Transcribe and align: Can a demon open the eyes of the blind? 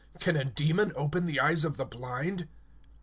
Can 0.19 0.35
a 0.35 0.43
demon 0.43 0.93
open 0.95 1.27
the 1.27 1.39
eyes 1.39 1.63
of 1.63 1.77
the 1.77 1.85
blind? 1.85 2.47